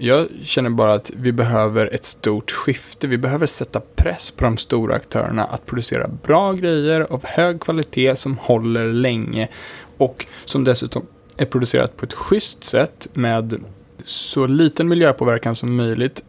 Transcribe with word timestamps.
Jag 0.00 0.28
känner 0.42 0.70
bara 0.70 0.94
att 0.94 1.10
vi 1.16 1.32
behöver 1.32 1.94
ett 1.94 2.04
stort 2.04 2.50
skifte. 2.50 3.06
Vi 3.06 3.18
behöver 3.18 3.46
sätta 3.46 3.80
press 3.80 4.30
på 4.30 4.44
de 4.44 4.56
stora 4.56 4.94
aktörerna 4.94 5.44
att 5.44 5.66
producera 5.66 6.08
bra 6.08 6.52
grejer 6.52 7.00
av 7.00 7.24
hög 7.26 7.60
kvalitet 7.60 8.16
som 8.16 8.38
håller 8.38 8.92
länge 8.92 9.48
och 9.96 10.26
som 10.44 10.64
dessutom 10.64 11.06
är 11.36 11.46
producerat 11.46 11.96
på 11.96 12.04
ett 12.04 12.12
schysst 12.12 12.64
sätt 12.64 13.08
med 13.12 13.64
så 14.04 14.46
liten 14.46 14.88
miljöpåverkan 14.88 15.54
som 15.54 15.76
möjligt 15.76 16.24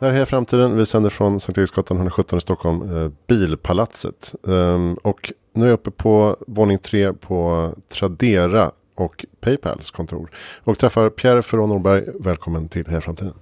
Det 0.00 0.06
här 0.06 0.20
är 0.20 0.24
Framtiden. 0.24 0.76
Vi 0.76 0.86
sänder 0.86 1.10
från 1.10 1.40
Sankt 1.40 1.58
Eriksgatan 1.58 1.96
117 1.96 2.38
i 2.38 2.40
Stockholm. 2.40 2.96
Eh, 2.96 3.10
Bilpalatset. 3.26 4.34
Um, 4.42 4.94
och 4.94 5.32
nu 5.52 5.64
är 5.64 5.68
jag 5.68 5.74
uppe 5.74 5.90
på 5.90 6.36
våning 6.46 6.78
tre 6.78 7.12
på 7.12 7.74
Tradera 7.88 8.72
och 8.94 9.24
Paypals 9.40 9.90
kontor. 9.90 10.30
Och 10.64 10.78
träffar 10.78 11.10
Pierre 11.10 11.42
Ferron 11.42 11.68
Norberg. 11.68 12.04
Välkommen 12.20 12.68
till 12.68 12.86
Heja 12.86 13.00
Framtiden. 13.00 13.34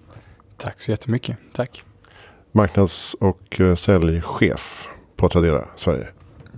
Tack 0.56 0.80
så 0.80 0.91
jättemycket. 0.91 1.37
Tack. 1.52 1.84
Marknads 2.52 3.16
och 3.20 3.61
uh, 3.61 3.75
säljchef 3.75 4.88
på 5.16 5.28
Tradera 5.28 5.69
Sverige. 5.75 6.09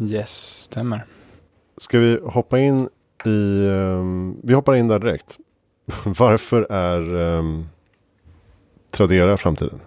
Yes, 0.00 0.60
stämmer. 0.62 1.06
Ska 1.76 1.98
vi 1.98 2.20
hoppa 2.24 2.58
in 2.58 2.88
i... 3.24 3.66
Um, 3.66 4.40
vi 4.42 4.54
hoppar 4.54 4.74
in 4.74 4.88
där 4.88 4.98
direkt. 4.98 5.38
Varför 6.04 6.66
är 6.72 7.14
um, 7.14 7.68
Tradera 8.90 9.36
framtiden? 9.36 9.80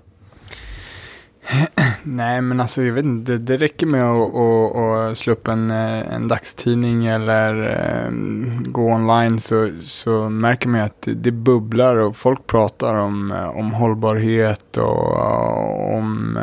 Nej, 2.04 2.42
men 2.42 2.60
alltså 2.60 2.84
jag 2.84 2.94
vet 2.94 3.06
inte. 3.06 3.38
Det 3.38 3.58
räcker 3.58 3.86
med 3.86 4.04
att, 4.04 4.36
att, 4.36 5.12
att 5.12 5.18
slå 5.18 5.34
upp 5.34 5.48
en, 5.48 5.72
eh, 5.72 6.14
en 6.14 6.28
dagstidning 6.28 7.06
eller 7.06 7.78
um, 8.08 8.64
gå 8.68 8.82
online 8.82 9.40
så, 9.40 9.72
så 9.84 10.30
märker 10.30 10.70
man 10.70 10.82
att 10.82 11.08
det 11.16 11.32
bubblar 11.32 11.96
och 11.96 12.16
folk 12.16 12.48
pratar 12.48 12.96
om, 12.96 13.32
eh, 13.32 13.58
om 13.58 13.72
hållbarhet 13.72 14.78
och 14.78 15.94
om 15.94 16.40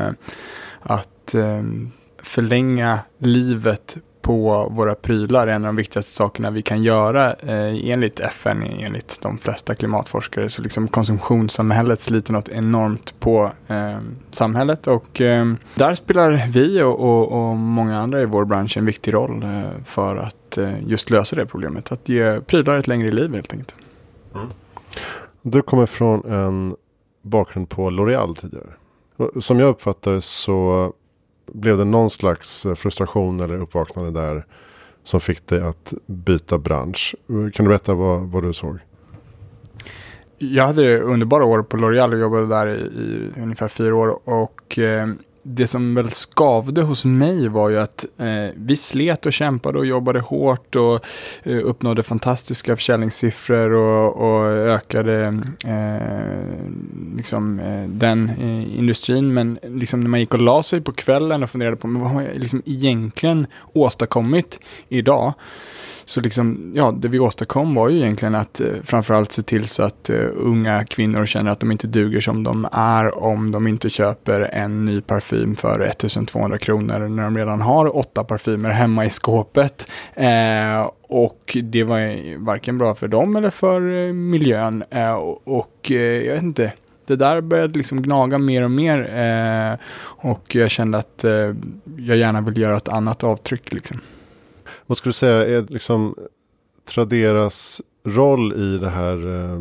att 0.81 1.35
um, 1.35 1.93
förlänga 2.23 2.99
livet 3.19 3.97
på 4.29 4.69
våra 4.71 4.95
prylar 4.95 5.47
är 5.47 5.53
en 5.53 5.65
av 5.65 5.69
de 5.69 5.77
viktigaste 5.77 6.13
sakerna 6.13 6.51
vi 6.51 6.63
kan 6.63 6.83
göra 6.83 7.33
eh, 7.33 7.91
enligt 7.91 8.21
FN, 8.21 8.63
enligt 8.63 9.19
de 9.23 9.39
flesta 9.39 9.75
klimatforskare. 9.75 10.49
Så 10.49 10.63
liksom 10.63 10.89
konsumtionssamhället 10.89 12.01
sliter 12.01 12.33
något 12.33 12.49
enormt 12.49 13.21
på 13.21 13.53
eh, 13.67 13.99
samhället 14.31 14.87
och 14.87 15.21
eh, 15.21 15.53
där 15.75 15.95
spelar 15.95 16.47
vi 16.53 16.83
och, 16.83 17.01
och, 17.01 17.33
och, 17.33 17.57
många 17.57 17.99
andra 17.99 18.23
i 18.23 18.25
vår 18.25 18.45
bransch 18.45 18.77
en 18.77 18.87
viktig 18.87 19.15
roll 19.15 19.43
eh, 19.43 19.85
för 19.85 20.17
att 20.17 20.59
eh, 20.59 20.83
just 20.87 21.11
lösa 21.11 21.37
det 21.37 21.47
problemet. 21.47 21.93
Att 21.93 22.09
ge 22.09 22.41
prylar 22.41 22.79
ett 22.79 22.87
längre 22.87 23.11
liv 23.11 23.35
helt 23.35 23.53
enkelt. 23.53 23.75
Mm. 24.35 24.47
Du 25.43 25.63
kommer 25.63 25.87
från 25.87 26.33
en 26.33 26.77
bakgrund 27.23 27.69
på 27.69 27.91
L'Oreal 27.91 28.35
tidigare. 28.35 28.71
Som 29.41 29.61
jag 29.61 29.69
uppfattar 29.69 30.13
det 30.13 30.21
så 30.21 30.93
blev 31.53 31.79
det 31.79 31.85
någon 31.85 32.11
slags 32.11 32.67
eh, 32.67 32.75
frustration 32.75 33.41
eller 33.41 33.61
uppvaknande 33.61 34.21
där 34.21 34.47
som 35.05 35.21
fick 35.21 35.47
dig 35.47 35.63
att 35.63 35.95
byta 36.07 36.59
bransch? 36.59 37.15
Kan 37.27 37.65
du 37.65 37.69
berätta 37.69 37.95
vad, 37.95 38.23
vad 38.23 38.43
du 38.43 38.53
såg? 38.53 38.79
Jag 40.39 40.67
hade 40.67 41.01
underbara 41.01 41.45
år 41.45 41.63
på 41.63 41.77
L'Oreal 41.77 42.13
och 42.13 42.19
jobbade 42.19 42.47
där 42.47 42.67
i, 42.67 42.81
i 42.81 43.33
ungefär 43.43 43.69
fyra 43.69 43.97
år. 43.97 44.29
Och 44.29 44.79
eh, 44.79 45.09
det 45.43 45.67
som 45.67 45.95
väl 45.95 46.11
skavde 46.11 46.83
hos 46.83 47.05
mig 47.05 47.49
var 47.49 47.71
ju 47.71 47.79
att 47.79 48.07
eh, 48.19 48.55
vi 48.55 48.77
slet 48.77 49.27
och 49.27 49.33
kämpade 49.33 49.79
och 49.79 49.87
jobbade 49.87 50.21
hårt 50.21 50.77
och 50.77 51.01
eh, 51.43 51.59
uppnådde 51.65 52.03
fantastiska 52.03 52.77
försäljningssiffror 52.77 53.71
och, 53.71 54.17
och 54.17 54.47
ökade 54.47 55.43
eh, 55.65 57.17
liksom, 57.17 57.61
eh, 57.61 57.89
den 57.89 58.29
eh, 58.29 58.79
industrin. 58.79 59.35
Men 59.35 59.59
liksom 59.63 60.01
när 60.01 60.09
man 60.09 60.21
gick 60.21 60.35
och 60.35 60.41
la 60.41 60.63
sig 60.63 60.81
på 60.81 60.93
kvällen 60.93 61.43
och 61.43 61.51
funderade 61.51 61.77
på 61.77 61.87
men 61.87 62.03
vad 62.03 62.11
har 62.11 62.23
jag 62.23 62.39
liksom 62.39 62.63
egentligen 62.67 63.47
åstadkommit 63.73 64.61
idag? 64.89 65.35
Så 66.09 66.21
liksom, 66.21 66.73
ja, 66.75 66.95
det 66.99 67.09
vi 67.09 67.19
åstadkom 67.19 67.75
var 67.75 67.89
ju 67.89 67.99
egentligen 67.99 68.35
att 68.35 68.61
eh, 68.61 68.67
framförallt 68.85 69.33
se 69.33 69.43
till 69.43 69.69
så 69.69 69.83
att 69.83 70.11
eh, 70.11 70.27
unga 70.37 70.85
kvinnor 70.85 71.27
känner 71.27 71.51
att 71.51 71.61
de 71.61 71.73
inte 71.73 71.87
duger 71.87 72.21
som 72.21 72.45
de 72.45 72.69
är 72.73 73.19
om 73.19 73.51
de 73.51 73.67
inte 73.67 73.89
köper 73.91 74.41
en 74.41 74.85
ny 74.85 75.01
parfym 75.01 75.28
för 75.57 75.81
1200 75.81 76.59
kronor 76.59 77.09
när 77.09 77.23
de 77.23 77.37
redan 77.39 77.61
har 77.61 77.97
åtta 77.97 78.25
parfymer 78.25 78.71
hemma 78.71 79.05
i 79.05 79.11
skåpet. 79.11 79.87
Eh, 80.15 80.91
och 81.03 81.57
det 81.63 81.85
var 81.85 82.37
varken 82.45 82.79
bra 82.79 82.95
för 82.95 83.09
dem 83.09 83.37
eller 83.37 83.51
för 83.51 84.07
eh, 84.07 84.13
miljön. 84.13 84.85
Eh, 84.91 85.13
och 85.45 85.91
eh, 85.91 85.97
jag 85.97 86.35
vet 86.35 86.43
inte, 86.43 86.73
det 87.07 87.17
där 87.17 87.41
började 87.41 87.79
liksom 87.79 88.03
gnaga 88.03 88.39
mer 88.39 88.63
och 88.63 88.71
mer. 88.71 89.17
Eh, 89.19 89.79
och 90.01 90.55
jag 90.55 90.71
kände 90.71 90.99
att 90.99 91.25
eh, 91.25 91.55
jag 91.97 92.17
gärna 92.17 92.41
vill 92.41 92.59
göra 92.59 92.77
ett 92.77 92.89
annat 92.89 93.25
avtryck. 93.25 93.73
Liksom. 93.73 94.01
Vad 94.87 94.99
skulle 94.99 95.11
du 95.11 95.15
säga 95.15 95.59
är 95.59 95.67
liksom 95.69 96.15
Traderas 96.89 97.83
roll 98.05 98.53
i 98.53 98.79
det 98.79 98.91
här 98.91 99.45
eh, 99.45 99.61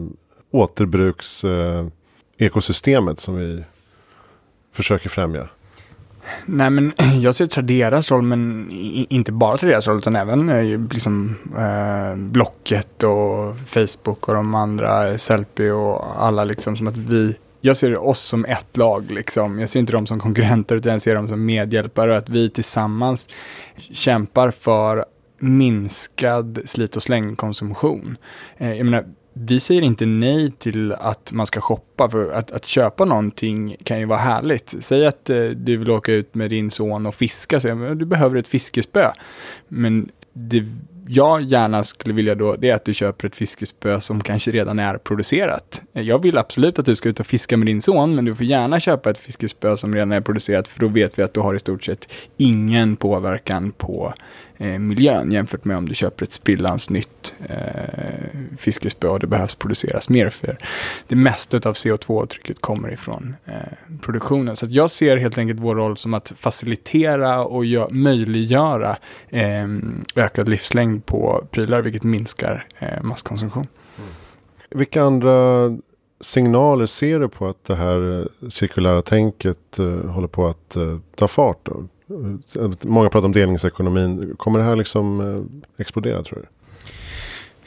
återbruks 0.52 1.44
eh, 1.44 1.88
ekosystemet 2.38 3.20
som 3.20 3.36
vi 3.36 3.64
försöker 4.74 5.10
främja? 5.10 5.50
Nej 6.46 6.70
men 6.70 6.94
jag 7.22 7.36
ser 7.36 7.46
Traderas 7.46 8.12
roll, 8.12 8.22
men 8.22 8.68
inte 9.10 9.32
bara 9.32 9.58
Traderas 9.58 9.88
roll 9.88 9.98
utan 9.98 10.16
även 10.16 10.50
eh, 10.50 10.80
liksom, 10.92 11.36
eh, 11.58 12.18
Blocket 12.18 13.04
och 13.04 13.58
Facebook 13.58 14.28
och 14.28 14.34
de 14.34 14.56
andra, 14.56 15.18
Sellpy 15.18 15.70
och 15.70 16.24
alla 16.26 16.44
liksom 16.44 16.78
som 16.78 16.88
att 16.88 16.98
vi 16.98 17.36
jag 17.62 17.78
ser 17.78 17.98
oss 17.98 18.20
som 18.20 18.46
ett 18.46 18.78
lag. 18.78 19.12
Liksom. 19.12 19.60
Jag 19.60 19.70
ser 19.70 19.80
inte 19.80 19.92
dem 19.92 20.08
som 20.08 20.20
konkurrenter 20.20 20.76
utan 20.76 20.92
jag 20.92 21.02
ser 21.02 21.16
dem 21.16 21.28
som 21.28 21.46
medhjälpare 21.46 22.12
och 22.12 22.18
att 22.18 22.30
vi 22.30 22.50
tillsammans 22.50 23.30
kämpar 23.78 24.52
för 24.52 25.06
minskad 25.40 26.60
slit 26.66 26.96
och 26.96 27.04
slängkonsumtion. 27.04 28.18
Eh, 28.58 28.74
jag 28.74 28.86
menar, 28.86 29.06
vi 29.40 29.60
säger 29.60 29.82
inte 29.82 30.06
nej 30.06 30.52
till 30.52 30.94
att 30.94 31.32
man 31.32 31.46
ska 31.46 31.62
shoppa, 31.62 32.10
för 32.10 32.32
att, 32.32 32.52
att 32.52 32.66
köpa 32.66 33.06
någonting 33.06 33.76
kan 33.84 34.00
ju 34.00 34.06
vara 34.06 34.20
härligt. 34.20 34.76
Säg 34.80 35.06
att 35.06 35.30
eh, 35.30 35.44
du 35.44 35.78
vill 35.78 35.90
åka 35.90 36.14
ut 36.14 36.36
med 36.36 36.50
din 36.50 36.72
son 36.72 37.06
och 37.06 37.16
fiska, 37.16 37.60
så 37.60 37.68
du 37.94 38.06
behöver 38.06 38.36
ett 38.36 38.48
fiskespö. 38.48 39.12
Men 39.68 40.10
det 40.34 40.66
jag 41.08 41.42
gärna 41.42 41.84
skulle 41.84 42.14
vilja 42.14 42.36
då, 42.36 42.56
det 42.56 42.70
är 42.70 42.76
att 42.76 42.86
du 42.86 42.94
köper 42.94 43.28
ett 43.28 43.36
fiskespö 43.36 44.00
som 44.00 44.24
kanske 44.24 44.52
redan 44.52 44.80
är 44.80 44.98
producerat. 44.98 45.82
Jag 45.92 46.24
vill 46.24 46.38
absolut 46.38 46.80
att 46.80 46.86
du 46.86 46.96
ska 46.96 47.10
ut 47.10 47.20
och 47.20 47.26
fiska 47.26 47.58
med 47.58 47.66
din 47.66 47.82
son, 47.82 48.16
men 48.16 48.26
du 48.26 48.36
får 48.36 48.46
gärna 48.46 48.80
köpa 48.80 49.10
ett 49.10 49.18
fiskespö 49.18 49.78
som 49.78 49.94
redan 49.94 50.12
är 50.12 50.22
producerat, 50.22 50.68
för 50.68 50.80
då 50.80 50.88
vet 50.88 51.20
vi 51.20 51.24
att 51.24 51.34
du 51.34 51.40
har 51.40 51.54
i 51.54 51.60
stort 51.60 51.84
sett 51.84 52.10
ingen 52.38 52.96
påverkan 52.96 53.72
på 53.72 54.14
eh, 54.58 54.80
miljön 54.80 55.32
jämfört 55.32 55.66
med 55.66 55.78
om 55.78 55.90
du 55.90 55.96
köper 55.96 56.26
ett 56.26 56.32
sprillans 56.32 56.90
nytt 56.90 57.17
eh, 57.50 58.58
fiskespö 58.58 59.08
och 59.08 59.20
det 59.20 59.28
behövs 59.28 59.56
produceras 59.56 60.10
mer 60.10 60.30
för 60.30 60.58
det 61.08 61.16
mesta 61.16 61.58
av 61.58 61.74
CO2-trycket 61.74 62.62
kommer 62.62 62.94
ifrån 62.94 63.36
eh, 63.46 63.54
produktionen. 64.02 64.56
Så 64.56 64.66
jag 64.70 64.90
ser 64.90 65.18
helt 65.18 65.38
enkelt 65.38 65.60
vår 65.60 65.76
roll 65.76 65.98
som 65.98 66.14
att 66.14 66.34
facilitera 66.36 67.44
och 67.44 67.64
möjliggöra 67.92 68.98
eh, 69.30 69.68
ökad 70.16 70.50
livslängd 70.50 71.06
på 71.06 71.48
prylar, 71.52 71.82
vilket 71.82 72.04
minskar 72.04 72.68
eh, 72.80 73.04
masskonsumtion. 73.04 73.68
Mm. 73.98 74.10
Vilka 74.70 75.04
andra 75.04 75.70
signaler 76.22 76.86
ser 76.86 77.20
du 77.20 77.30
på 77.30 77.48
att 77.48 77.64
det 77.64 77.76
här 77.76 78.20
eh, 78.20 78.50
cirkulära 78.50 79.02
tänket 79.02 79.80
eh, 79.80 80.10
håller 80.10 80.28
på 80.28 80.48
att 80.48 80.76
eh, 80.76 80.98
ta 81.16 81.28
fart? 81.28 81.60
Då? 81.64 81.88
Många 82.82 83.10
pratar 83.10 83.26
om 83.26 83.32
delningsekonomin. 83.32 84.36
Kommer 84.38 84.60
det 84.60 84.66
här 84.66 84.76
liksom 84.76 85.62
explodera 85.78 86.24
tror 86.24 86.40
du? 86.40 86.57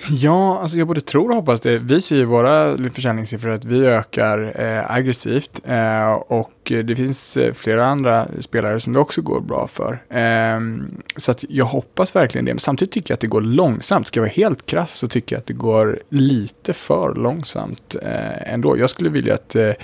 Ja, 0.08 0.58
alltså 0.60 0.78
jag 0.78 0.86
både 0.86 1.00
tror 1.00 1.30
och 1.30 1.36
hoppas 1.36 1.60
det. 1.60 1.78
Vi 1.78 2.00
ser 2.00 2.16
ju 2.16 2.24
våra 2.24 2.78
försäljningssiffror 2.90 3.50
att 3.50 3.64
vi 3.64 3.86
ökar 3.86 4.62
eh, 4.62 4.90
aggressivt 4.90 5.60
eh, 5.64 6.12
och 6.12 6.50
och 6.59 6.59
Eh, 6.70 6.78
det 6.78 6.96
finns 6.96 7.36
eh, 7.36 7.52
flera 7.52 7.86
andra 7.86 8.28
spelare 8.40 8.80
som 8.80 8.92
det 8.92 8.98
också 8.98 9.22
går 9.22 9.40
bra 9.40 9.66
för. 9.66 10.02
Ehm, 10.10 11.02
så 11.16 11.30
att 11.30 11.44
jag 11.48 11.64
hoppas 11.64 12.16
verkligen 12.16 12.44
det. 12.44 12.54
Men 12.54 12.58
samtidigt 12.58 12.92
tycker 12.92 13.12
jag 13.12 13.16
att 13.16 13.20
det 13.20 13.26
går 13.26 13.40
långsamt. 13.40 14.06
Ska 14.06 14.20
jag 14.20 14.22
vara 14.22 14.32
helt 14.32 14.66
krass 14.66 14.92
så 14.92 15.08
tycker 15.08 15.36
jag 15.36 15.40
att 15.40 15.46
det 15.46 15.52
går 15.52 16.00
lite 16.08 16.72
för 16.72 17.14
långsamt 17.14 17.96
eh, 18.02 18.52
ändå. 18.52 18.78
Jag 18.78 18.90
skulle 18.90 19.10
vilja 19.10 19.34
att 19.34 19.48
det 19.48 19.76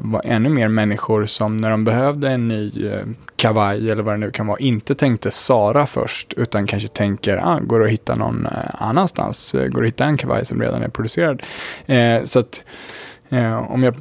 var 0.00 0.22
ännu 0.24 0.48
mer 0.48 0.68
människor 0.68 1.26
som 1.26 1.56
när 1.56 1.70
de 1.70 1.84
behövde 1.84 2.30
en 2.30 2.48
ny 2.48 2.90
kavaj 3.36 3.90
eller 3.90 4.02
vad 4.02 4.14
det 4.14 4.18
nu 4.18 4.30
kan 4.30 4.46
vara, 4.46 4.58
inte 4.58 4.94
tänkte 4.94 5.30
Sara 5.30 5.86
först, 5.86 6.32
utan 6.32 6.66
kanske 6.66 6.88
tänker, 6.88 7.36
ah, 7.36 7.58
går 7.60 7.80
det 7.80 7.84
att 7.84 7.92
hitta 7.92 8.14
någon 8.14 8.48
annanstans? 8.74 9.52
Går 9.52 9.68
det 9.68 9.78
att 9.78 9.86
hitta 9.86 10.04
en 10.04 10.16
kavaj 10.16 10.44
som 10.44 10.62
redan 10.62 10.82
är 10.82 10.88
producerad? 10.88 11.42
Så 12.24 12.38
att 12.38 12.64
om 13.68 13.82
jag 13.82 13.94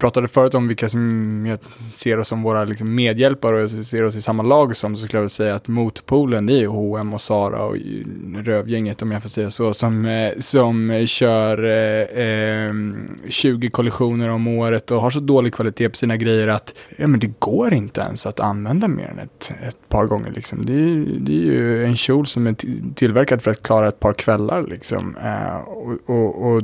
pratade 0.00 0.28
förut 0.28 0.54
om 0.54 0.68
vilka 0.68 0.88
som 0.88 1.46
jag 1.46 1.62
ser 1.94 2.18
oss 2.18 2.28
som 2.28 2.42
våra 2.42 2.64
liksom 2.64 2.94
medhjälpare 2.94 3.62
och 3.62 3.70
ser 3.70 4.04
oss 4.04 4.16
i 4.16 4.22
samma 4.22 4.42
lag 4.42 4.76
som, 4.76 4.96
så 4.96 5.06
skulle 5.06 5.18
jag 5.18 5.22
väl 5.22 5.30
säga 5.30 5.54
att 5.54 5.68
motpolen 5.68 6.46
det 6.46 6.60
är 6.60 6.66
H&M 6.66 7.14
och 7.14 7.20
Sara 7.20 7.62
och 7.62 7.76
Rövgänget 8.34 9.02
om 9.02 9.12
jag 9.12 9.22
får 9.22 9.28
säga 9.28 9.50
så, 9.50 9.74
som, 9.74 10.06
eh, 10.06 10.32
som 10.38 10.90
eh, 10.90 11.06
kör 11.06 11.64
eh, 11.64 12.06
ehm, 12.24 13.18
20 13.28 13.70
kollisioner 13.70 14.28
om 14.28 14.48
året 14.48 14.90
och 14.90 15.00
har 15.00 15.10
så 15.10 15.20
dålig 15.20 15.54
kvalitet 15.54 15.88
på 15.88 15.96
sina 15.96 16.16
grejer 16.16 16.48
att 16.48 16.74
ja, 16.96 17.06
men 17.06 17.20
det 17.20 17.32
går 17.38 17.74
inte 17.74 18.00
ens 18.00 18.26
att 18.26 18.40
använda 18.40 18.88
mer 18.88 19.08
än 19.08 19.18
ett, 19.18 19.52
ett 19.68 19.88
par 19.88 20.06
gånger. 20.06 20.30
Liksom. 20.30 20.66
Det, 20.66 20.72
är, 20.72 21.04
det 21.18 21.32
är 21.32 21.44
ju 21.44 21.84
en 21.84 21.96
kjol 21.96 22.26
som 22.26 22.46
är 22.46 22.54
tillverkad 22.94 23.42
för 23.42 23.50
att 23.50 23.62
klara 23.62 23.88
ett 23.88 24.00
par 24.00 24.12
kvällar. 24.12 24.62
Liksom. 24.62 25.16
Eh, 25.16 25.56
och, 25.56 25.98
och, 26.06 26.52
och 26.52 26.62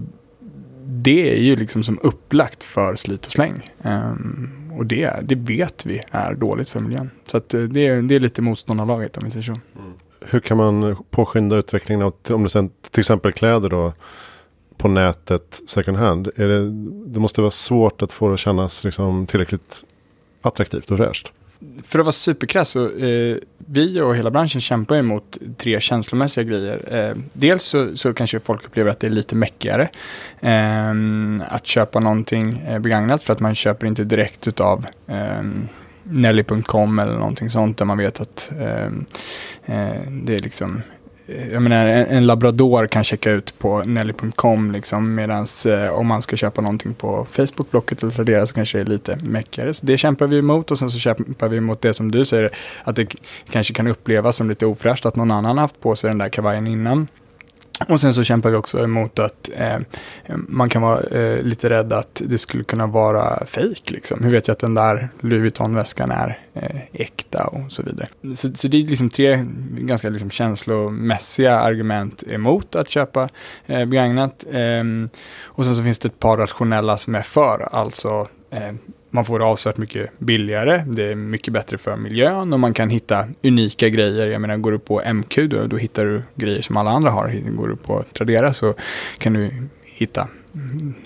det 0.86 1.36
är 1.36 1.40
ju 1.40 1.56
liksom 1.56 1.82
som 1.84 1.98
upplagt 2.02 2.64
för 2.64 2.94
slit 2.94 3.26
och 3.26 3.32
släng. 3.32 3.70
Um, 3.82 4.72
och 4.78 4.86
det, 4.86 5.20
det 5.22 5.34
vet 5.34 5.86
vi 5.86 6.02
är 6.10 6.34
dåligt 6.34 6.68
för 6.68 6.80
miljön. 6.80 7.10
Så 7.26 7.36
att 7.36 7.54
eh, 7.54 7.62
det, 7.62 7.86
är, 7.86 8.02
det 8.02 8.14
är 8.14 8.20
lite 8.20 8.42
motståndarlaget 8.42 9.16
om 9.16 9.24
vi 9.24 9.30
säger 9.30 9.44
så. 9.44 9.52
Mm. 9.52 9.92
Hur 10.20 10.40
kan 10.40 10.56
man 10.56 10.96
påskynda 11.10 11.56
utvecklingen 11.56 12.02
av 12.02 12.14
om 12.30 12.42
det 12.42 12.48
sen 12.48 12.70
till 12.90 13.00
exempel 13.00 13.32
kläder 13.32 13.68
då 13.68 13.92
på 14.76 14.88
nätet 14.88 15.62
second 15.66 15.96
hand? 15.96 16.28
Är 16.36 16.48
det, 16.48 16.70
det 17.12 17.20
måste 17.20 17.40
vara 17.40 17.50
svårt 17.50 18.02
att 18.02 18.12
få 18.12 18.28
det 18.28 18.34
att 18.34 18.40
kännas 18.40 18.84
liksom 18.84 19.26
tillräckligt 19.26 19.84
attraktivt 20.42 20.90
och 20.90 20.98
fräscht 20.98 21.32
för 21.84 21.98
att 21.98 22.04
vara 22.04 22.12
superkrass 22.12 22.68
så 22.68 22.96
eh, 22.96 23.36
vi 23.56 24.00
och 24.00 24.16
hela 24.16 24.30
branschen 24.30 24.60
kämpar 24.60 24.96
emot 24.96 25.38
tre 25.56 25.80
känslomässiga 25.80 26.44
grejer. 26.44 26.94
Eh, 26.94 27.16
dels 27.32 27.64
så, 27.64 27.96
så, 27.96 28.14
kanske 28.14 28.40
folk 28.40 28.64
upplever 28.64 28.90
att 28.90 29.00
det 29.00 29.06
är 29.06 29.10
lite 29.10 29.34
mäckigare 29.34 29.88
eh, 30.40 30.90
att 31.54 31.66
köpa 31.66 32.00
någonting 32.00 32.58
eh, 32.58 32.78
begagnat 32.78 33.22
för 33.22 33.32
att 33.32 33.40
man 33.40 33.54
köper 33.54 33.86
inte 33.86 34.04
direkt 34.04 34.48
utav 34.48 34.86
eh, 35.06 35.42
Nelly.com 36.02 36.98
eller 36.98 37.14
någonting 37.14 37.50
sånt 37.50 37.78
där 37.78 37.84
man 37.84 37.98
vet 37.98 38.20
att 38.20 38.52
eh, 38.60 38.86
eh 39.64 40.02
det 40.10 40.34
är 40.34 40.38
liksom 40.38 40.82
Eh, 41.28 41.52
jag 41.52 41.62
menar, 41.62 41.86
en, 41.86 42.06
en, 42.06 42.26
labrador 42.26 42.86
kan 42.86 43.04
checka 43.04 43.30
ut 43.30 43.58
på 43.58 43.82
Nelly.com 43.82 44.70
liksom, 44.70 45.14
medan 45.14 45.46
eh, 45.66 45.98
om 45.98 46.06
man 46.06 46.22
ska 46.22 46.36
köpa 46.36 46.60
någonting 46.60 46.94
på 46.94 47.26
Facebook, 47.30 47.70
Blocket 47.70 48.02
eller 48.02 48.12
Tradera 48.12 48.46
så 48.46 48.54
kanske 48.54 48.78
det 48.78 48.82
är 48.82 48.86
lite 48.86 49.18
meckigare. 49.22 49.74
Så 49.74 49.86
det 49.86 49.98
kämpar 49.98 50.26
vi 50.26 50.38
emot 50.38 50.70
och 50.70 50.78
sen 50.78 50.90
så 50.90 50.98
kämpar 50.98 51.48
vi 51.48 51.56
emot 51.56 51.82
det 51.82 51.94
som 51.94 52.10
du 52.10 52.24
säger, 52.24 52.50
att 52.84 52.96
det 52.96 53.14
kanske 53.50 53.74
kan 53.74 53.86
upplevas 53.86 54.36
som 54.36 54.48
lite 54.48 54.66
ofräscht 54.66 55.06
att 55.06 55.16
någon 55.16 55.30
annan 55.30 55.58
haft 55.58 55.80
på 55.80 55.96
sig 55.96 56.10
den 56.10 56.18
där 56.18 56.28
kavajen 56.28 56.66
innan. 56.66 57.08
Och 57.88 58.00
sen 58.00 58.14
så 58.14 58.24
kämpar 58.24 58.50
vi 58.50 58.56
också 58.56 58.78
emot 58.78 59.18
att 59.18 59.50
eh, 59.54 59.78
man 60.28 60.68
kan 60.68 60.82
vara 60.82 61.00
eh, 61.00 61.42
lite 61.42 61.70
rädd 61.70 61.92
att 61.92 62.22
det 62.24 62.38
skulle 62.38 62.64
kunna 62.64 62.86
vara 62.86 63.46
fejk. 63.46 63.90
Liksom. 63.90 64.24
Hur 64.24 64.30
vet 64.30 64.48
jag 64.48 64.52
att 64.52 64.60
den 64.60 64.74
där 64.74 65.08
Louis 65.20 65.42
Vuitton-väskan 65.42 66.10
är 66.10 66.40
eh, 66.54 66.80
äkta 66.92 67.44
och 67.44 67.72
så 67.72 67.82
vidare. 67.82 68.08
Så, 68.36 68.54
så, 68.54 68.68
det 68.68 68.76
är 68.76 68.86
liksom 68.86 69.10
tre 69.10 69.46
ganska 69.78 70.08
liksom 70.08 70.30
känslomässiga 70.30 71.58
argument 71.58 72.22
emot 72.26 72.76
att 72.76 72.90
köpa 72.90 73.28
eh, 73.66 73.84
begagnat. 73.84 74.44
Ehm, 74.52 75.08
och 75.42 75.64
sen 75.64 75.74
så 75.74 75.82
finns 75.82 75.98
det 75.98 76.08
ett 76.08 76.18
par 76.18 76.36
rationella 76.36 76.98
som 76.98 77.14
är 77.14 77.22
för. 77.22 77.68
Alltså 77.72 78.26
eh, 78.50 78.72
man 79.16 79.24
får 79.24 79.38
det 79.38 79.44
avsevärt 79.44 79.76
mycket 79.76 80.18
billigare, 80.18 80.84
det 80.86 81.04
är 81.04 81.14
mycket 81.14 81.52
bättre 81.52 81.78
för 81.78 81.96
miljön 81.96 82.52
och 82.52 82.60
man 82.60 82.74
kan 82.74 82.90
hitta 82.90 83.28
unika 83.42 83.88
grejer. 83.88 84.26
Jag 84.26 84.40
menar, 84.40 84.56
går 84.56 84.72
du 84.72 84.78
på 84.78 85.12
MQ 85.14 85.36
då, 85.36 85.66
då 85.66 85.76
hittar 85.76 86.04
du 86.04 86.22
grejer 86.34 86.62
som 86.62 86.76
alla 86.76 86.90
andra 86.90 87.10
har. 87.10 87.28
Går 87.50 87.68
du 87.68 87.76
på 87.76 88.04
Tradera 88.12 88.52
så 88.52 88.74
kan 89.18 89.32
du 89.32 89.50
hitta 89.84 90.28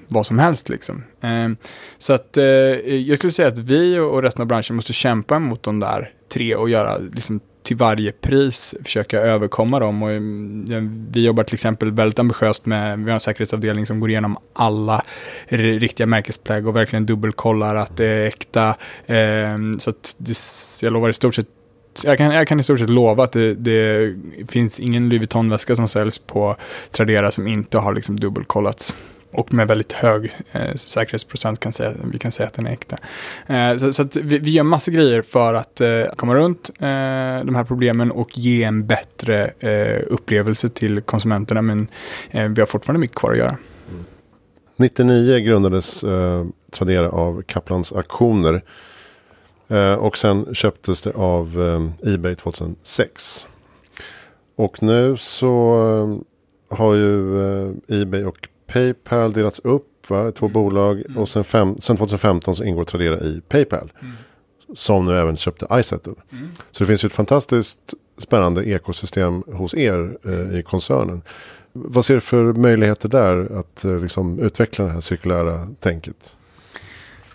vad 0.09 0.27
som 0.27 0.39
helst 0.39 0.69
liksom. 0.69 1.05
Ehm, 1.21 1.57
så 1.99 2.13
att 2.13 2.37
eh, 2.37 2.45
jag 2.45 3.19
skulle 3.19 3.33
säga 3.33 3.49
att 3.49 3.59
vi 3.59 3.99
och 3.99 4.23
resten 4.23 4.43
av 4.43 4.47
branschen 4.47 4.77
måste 4.77 4.93
kämpa 4.93 5.39
mot 5.39 5.63
de 5.63 5.81
där 5.81 6.13
tre 6.33 6.55
och 6.55 6.71
göra 6.71 6.99
liksom 6.99 7.41
till 7.63 7.77
varje 7.77 8.13
pris 8.13 8.75
försöka 8.85 9.21
överkomma 9.21 9.79
dem. 9.79 10.03
Och, 10.03 10.11
mm, 10.11 11.07
vi 11.11 11.25
jobbar 11.25 11.45
till 11.45 11.55
exempel 11.55 11.91
väldigt 11.91 12.19
ambitiöst 12.19 12.67
med, 12.67 12.99
vi 12.99 13.05
har 13.05 13.15
en 13.15 13.21
säkerhetsavdelning 13.21 13.87
som 13.87 14.01
går 14.01 14.11
igenom 14.11 14.39
alla 14.53 15.05
riktiga 15.49 16.07
märkesplagg 16.07 16.67
och 16.67 16.77
verkligen 16.77 17.07
dubbelkollar 17.07 17.75
att 17.75 17.97
det 17.97 18.07
är 18.07 18.27
äkta. 18.27 18.77
Ehm, 19.07 19.79
så 19.79 19.91
att 19.91 20.15
det, 20.19 20.37
jag 20.83 20.93
lovar 20.93 21.09
i 21.09 21.15
stort 21.15 21.35
sett 21.35 21.47
jag 22.03 22.19
kan, 22.19 22.35
jag 22.35 22.49
kan 22.49 22.61
i 22.61 22.63
stort 22.63 22.79
sett 22.79 22.91
lova 22.91 23.25
att 23.25 23.33
det, 23.33 23.55
det 23.55 24.15
finns 24.49 24.81
ingen 24.81 25.09
Louis 25.09 25.21
Vuitton-väska 25.21 25.77
som 25.77 25.89
säljs 25.89 26.19
på 26.19 26.57
Tradera 26.91 27.31
som 27.31 27.47
inte 27.47 27.79
har 27.79 27.95
liksom 27.95 28.21
dubbelkollats 28.21 28.95
och 29.33 29.55
med 29.55 29.69
väldigt 29.69 29.93
hög 29.93 30.37
eh, 30.53 30.75
säkerhetsprocent 30.75 31.61
kan 31.61 31.73
säga, 31.73 31.93
vi 32.13 32.19
kan 32.19 32.33
säga 32.33 32.47
att 32.47 32.55
den 32.55 32.67
är 32.67 32.73
äkta. 32.73 32.97
Eh, 33.47 33.77
så, 33.77 33.93
så 33.93 34.09
vi, 34.15 34.39
vi, 34.39 34.51
gör 34.51 34.63
massa 34.63 34.91
grejer 34.91 35.23
för 35.23 35.55
att 35.55 35.81
eh, 35.81 36.05
komma 36.17 36.35
runt 36.35 36.71
eh, 36.79 37.45
de 37.45 37.55
här 37.55 37.65
problemen 37.65 38.11
och 38.11 38.39
ge 38.39 38.63
en 38.63 38.87
bättre 38.87 39.53
eh, 39.59 40.03
upplevelse 40.07 40.69
till 40.69 41.01
konsumenterna 41.01 41.63
men 41.63 41.89
eh, 42.31 42.49
vi 42.49 42.61
har 42.61 42.67
fortfarande 42.67 43.01
mycket 43.01 43.17
kvar 43.17 43.31
att 43.31 43.39
göra. 43.39 43.57
99 44.77 45.39
grundades 45.39 46.05
eh, 46.05 46.47
Tradera 46.71 47.11
av 47.11 47.43
Kaplans 47.43 47.93
auktioner 47.93 48.63
eh, 49.69 49.95
och 49.95 50.19
sen 50.19 50.55
köptes 50.55 51.03
det 51.03 51.13
av 51.15 51.63
eh, 52.03 52.15
Ebay 52.15 52.35
2006. 52.35 53.49
Och 54.57 54.83
nu 54.83 55.17
så 55.17 56.21
har 56.71 56.95
ju 56.95 57.39
Ebay 57.89 58.25
och 58.25 58.49
Paypal 58.73 59.33
delats 59.33 59.61
upp, 59.65 60.11
va? 60.11 60.33
två 60.33 60.47
mm. 60.47 60.53
bolag. 60.53 61.01
Mm. 61.01 61.19
Och 61.19 61.29
sen, 61.29 61.45
fem, 61.45 61.77
sen 61.81 61.97
2015 61.97 62.57
så 62.57 62.65
ingår 62.65 62.85
Tradera 62.85 63.21
i 63.21 63.43
Paypal. 63.49 63.93
Mm. 64.01 64.13
Som 64.75 65.07
nu 65.07 65.17
även 65.17 65.37
köpte 65.37 65.67
iSettle. 65.73 66.15
Mm. 66.33 66.49
Så 66.71 66.85
det 66.85 66.87
finns 66.89 67.05
ju 67.05 67.07
ett 67.07 67.13
fantastiskt 67.13 67.95
spännande 68.19 68.69
ekosystem 68.69 69.43
hos 69.47 69.75
er 69.75 70.19
eh, 70.25 70.59
i 70.59 70.63
koncernen. 70.63 71.23
Vad 71.73 72.05
ser 72.05 72.15
du 72.15 72.21
för 72.21 72.53
möjligheter 72.53 73.09
där 73.09 73.59
att 73.59 73.85
eh, 73.85 74.01
liksom, 74.01 74.39
utveckla 74.39 74.85
det 74.85 74.91
här 74.91 75.01
cirkulära 75.01 75.69
tänket? 75.81 76.37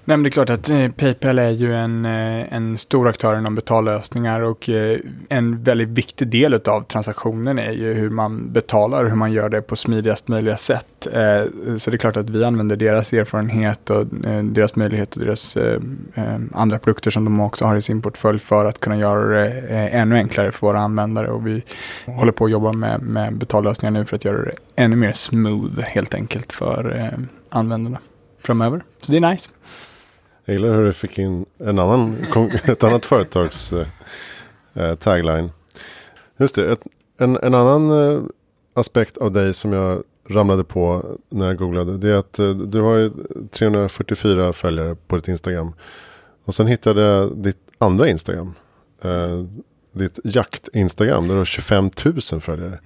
Nej, 0.07 0.18
men 0.18 0.24
det 0.24 0.30
är 0.30 0.31
klart 0.31 0.50
att 0.50 0.69
eh, 0.69 0.92
Paypal 0.92 1.40
är 1.40 1.50
ju 1.50 1.74
en, 1.74 2.06
eh, 2.06 2.54
en 2.54 2.78
stor 2.78 3.07
aktör 3.07 3.38
inom 3.38 3.56
betallösningar 3.56 4.40
och 4.42 4.69
eh, 4.69 5.00
en 5.30 5.63
väldigt 5.63 5.90
viktig 5.90 6.28
del 6.28 6.54
av 6.54 6.81
transaktionen 6.81 7.59
är 7.59 7.71
ju 7.71 7.94
hur 7.94 8.09
man 8.09 8.52
betalar 8.52 9.04
och 9.04 9.09
hur 9.09 9.16
man 9.16 9.31
gör 9.31 9.50
det 9.50 9.62
på 9.62 9.76
smidigast 9.76 10.28
möjliga 10.28 10.57
sätt. 10.57 10.85
Så 11.78 11.92
det 11.92 11.95
är 11.95 11.97
klart 11.97 12.18
att 12.18 12.30
vi 12.30 12.44
använder 12.44 12.76
deras 12.76 13.14
erfarenhet 13.14 13.90
och 13.90 14.07
deras 14.44 14.76
möjlighet 14.76 15.16
och 15.16 15.21
deras 15.21 15.57
andra 16.54 16.80
produkter 16.80 17.12
som 17.12 17.26
de 17.26 17.40
också 17.40 17.66
har 17.66 17.76
i 17.76 17.81
sin 17.81 18.02
portfölj 18.02 18.40
för 18.40 18.66
att 18.66 18.80
kunna 18.80 18.97
göra 18.97 19.28
det 19.28 19.50
ännu 19.88 20.16
enklare 20.16 20.52
för 20.52 20.68
våra 20.68 20.80
användare 20.80 21.28
och 21.28 21.47
vi 21.47 21.64
håller 22.06 22.31
på 22.31 22.45
att 22.45 22.52
jobba 22.52 22.74
med, 22.74 23.02
med 23.02 23.38
betallösningar 23.38 23.92
nu 23.92 24.06
för 24.06 24.16
att 24.16 24.26
göra 24.26 24.45
det 24.45 24.52
ännu 24.76 24.95
mer 24.95 25.14
smooth 25.14 25.80
helt 25.81 26.14
enkelt 26.14 26.54
för 26.54 27.12
användarna 27.50 28.00
framöver. 28.40 28.83
Så 29.02 29.12
det 29.12 29.18
är 29.18 29.31
nice. 29.31 29.52
Jag 30.45 30.54
gillar 30.54 30.75
hur 30.75 30.85
du 30.85 30.94
fick 30.94 31.19
in 31.19 31.45
en 31.57 31.80
annan, 31.80 32.25
ett 32.64 32.83
annat 32.83 33.06
företags 33.06 33.73
eh, 33.73 33.87
eh, 34.73 34.95
tagline. 34.95 35.52
Just 36.37 36.56
det, 36.56 36.71
ett, 36.71 36.81
en, 37.18 37.37
en 37.37 37.54
annan 37.54 37.92
eh, 37.92 38.21
aspekt 38.73 39.18
av 39.18 39.31
dig 39.31 39.54
som 39.54 39.73
jag 39.73 40.04
ramlade 40.30 40.64
på 40.64 41.06
när 41.30 41.45
jag 41.45 41.57
googlade. 41.57 41.97
Det 41.97 42.09
är 42.09 42.16
att 42.16 42.40
eh, 42.40 42.49
du 42.49 42.81
har 42.81 42.95
ju 42.95 43.11
344 43.52 44.54
följare 44.54 44.95
på 45.07 45.16
ditt 45.16 45.28
Instagram. 45.28 45.73
Och 46.45 46.56
sen 46.56 46.68
hittade 46.68 47.02
jag 47.02 47.37
ditt 47.37 47.57
andra 47.78 48.07
Instagram. 48.07 48.54
Eh, 49.02 49.44
ditt 49.92 50.19
jakt-Instagram. 50.23 51.28
Där 51.28 51.33
du 51.33 51.37
har 51.37 51.45
25 51.45 51.90
000 52.31 52.42
följare. 52.42 52.80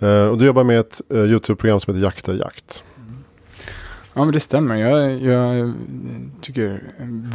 Eh, 0.00 0.24
och 0.24 0.38
du 0.38 0.46
jobbar 0.46 0.64
med 0.64 0.80
ett 0.80 1.00
eh, 1.10 1.24
YouTube-program 1.24 1.80
som 1.80 1.94
heter 1.94 2.04
Jakta 2.04 2.34
Jakt. 2.34 2.84
Ja, 4.14 4.24
men 4.24 4.32
det 4.32 4.40
stämmer. 4.40 4.76
Jag, 4.76 5.22
jag, 5.22 5.72
tycker 6.40 6.82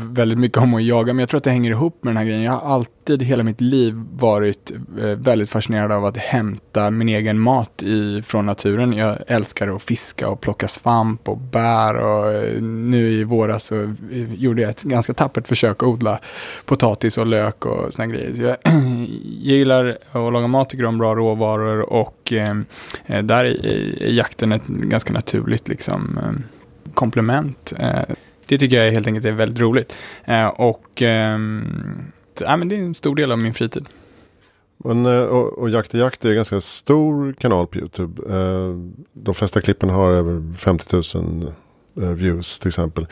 väldigt 0.09 0.37
mycket 0.37 0.57
om 0.57 0.73
att 0.73 0.83
jaga, 0.83 1.13
men 1.13 1.19
jag 1.19 1.29
tror 1.29 1.37
att 1.37 1.43
det 1.43 1.51
hänger 1.51 1.71
ihop 1.71 2.03
med 2.03 2.11
den 2.11 2.17
här 2.17 2.25
grejen. 2.25 2.41
Jag 2.41 2.51
har 2.51 2.73
alltid 2.73 3.23
hela 3.23 3.43
mitt 3.43 3.61
liv 3.61 4.03
varit 4.13 4.71
eh, 4.99 5.05
väldigt 5.05 5.49
fascinerad 5.49 5.91
av 5.91 6.05
att 6.05 6.17
hämta 6.17 6.89
min 6.89 7.09
egen 7.09 7.39
mat 7.39 7.83
i, 7.83 8.21
från 8.21 8.45
naturen. 8.45 8.93
Jag 8.93 9.17
älskar 9.27 9.75
att 9.75 9.81
fiska 9.81 10.29
och 10.29 10.41
plocka 10.41 10.67
svamp 10.67 11.29
och 11.29 11.37
bär 11.37 11.95
och 11.95 12.33
eh, 12.33 12.61
nu 12.61 13.11
i 13.19 13.23
våras 13.23 13.63
så 13.63 13.81
eh, 13.81 14.33
gjorde 14.33 14.61
jag 14.61 14.69
ett 14.69 14.83
ganska 14.83 15.13
tappert 15.13 15.47
försök 15.47 15.83
att 15.83 15.89
odla 15.89 16.19
potatis 16.65 17.17
och 17.17 17.25
lök 17.25 17.65
och 17.65 17.93
såna 17.93 18.07
grejer. 18.07 18.33
Så 18.33 18.41
jag, 18.41 18.57
jag 18.63 18.81
gillar 19.23 19.97
att 20.11 20.33
laga 20.33 20.47
mat, 20.47 20.69
tycker 20.69 20.85
om 20.85 20.97
bra 20.97 21.15
råvaror 21.15 21.93
och 21.93 22.33
eh, 22.33 22.55
där 23.23 23.45
är, 23.45 23.65
är 24.03 24.11
jakten 24.11 24.51
ett 24.51 24.67
ganska 24.67 25.13
naturligt 25.13 25.67
liksom 25.67 26.19
eh, 26.23 26.55
komplement. 26.95 27.73
Eh, 27.79 28.15
det 28.47 28.57
tycker 28.57 28.83
jag 28.83 28.91
helt 28.91 29.07
enkelt 29.07 29.25
är 29.25 29.31
väldigt 29.31 29.59
roligt. 29.59 29.95
Eh, 30.23 30.47
och 30.47 31.01
ehm, 31.01 32.11
ja, 32.39 32.57
men 32.57 32.69
det 32.69 32.75
är 32.75 32.79
en 32.79 32.93
stor 32.93 33.15
del 33.15 33.31
av 33.31 33.39
min 33.39 33.53
fritid. 33.53 33.85
Men, 34.77 35.05
eh, 35.05 35.21
och, 35.21 35.57
och 35.57 35.69
Jakt 35.69 35.95
i 35.95 35.97
jakt 35.97 36.25
är 36.25 36.29
en 36.29 36.35
ganska 36.35 36.61
stor 36.61 37.33
kanal 37.33 37.67
på 37.67 37.77
YouTube. 37.77 38.21
De 39.13 39.35
flesta 39.35 39.61
klippen 39.61 39.89
har 39.89 40.11
över 40.11 40.53
50 40.57 41.17
000 41.17 41.53
views 41.93 42.59
till 42.59 42.67
exempel. 42.67 43.07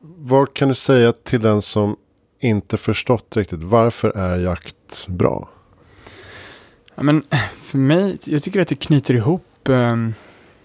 Vad 0.00 0.54
kan 0.54 0.68
du 0.68 0.74
säga 0.74 1.12
till 1.12 1.40
den 1.40 1.62
som 1.62 1.96
inte 2.40 2.76
förstått 2.76 3.36
riktigt 3.36 3.62
varför 3.62 4.16
är 4.16 4.38
jakt 4.38 5.08
bra? 5.08 5.48
Ja, 6.94 7.02
men 7.02 7.22
för 7.56 7.78
mig, 7.78 8.18
jag 8.24 8.42
tycker 8.42 8.60
att 8.60 8.68
det 8.68 8.74
knyter 8.74 9.14
ihop 9.14 9.44
um, 9.68 10.14